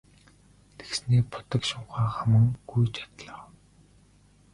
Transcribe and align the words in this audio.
Тэгснээ 0.77 1.21
будаг 1.31 1.61
шунхаа 1.69 2.09
хаман 2.15 2.45
гүйж 2.69 2.93
одлоо. 3.05 3.41